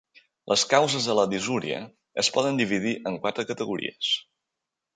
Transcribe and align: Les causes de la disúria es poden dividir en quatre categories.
Les 0.51 0.61
causes 0.71 1.09
de 1.09 1.15
la 1.19 1.25
disúria 1.33 1.77
es 2.23 2.31
poden 2.39 2.59
dividir 2.63 2.97
en 3.11 3.21
quatre 3.27 3.49
categories. 3.51 4.13